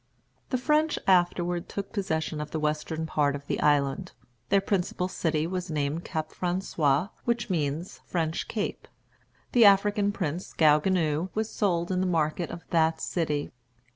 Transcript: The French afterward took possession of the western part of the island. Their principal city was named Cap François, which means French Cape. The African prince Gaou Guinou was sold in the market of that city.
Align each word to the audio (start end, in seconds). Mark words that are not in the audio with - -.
The 0.49 0.57
French 0.57 0.97
afterward 1.05 1.69
took 1.69 1.93
possession 1.93 2.41
of 2.41 2.49
the 2.49 2.59
western 2.59 3.05
part 3.05 3.35
of 3.35 3.45
the 3.45 3.59
island. 3.61 4.13
Their 4.49 4.59
principal 4.59 5.07
city 5.07 5.45
was 5.45 5.69
named 5.69 6.03
Cap 6.05 6.31
François, 6.31 7.11
which 7.23 7.51
means 7.51 7.99
French 8.07 8.47
Cape. 8.47 8.87
The 9.51 9.65
African 9.65 10.11
prince 10.11 10.53
Gaou 10.55 10.81
Guinou 10.81 11.29
was 11.35 11.51
sold 11.51 11.91
in 11.91 12.01
the 12.01 12.07
market 12.07 12.49
of 12.49 12.63
that 12.71 12.99
city. 12.99 13.51